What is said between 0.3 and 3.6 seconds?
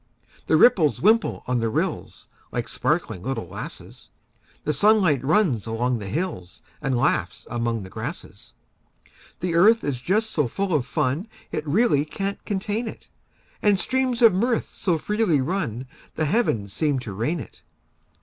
The ripples wimple on the rills, Like sparkling little